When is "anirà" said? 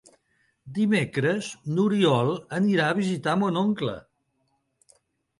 2.59-2.87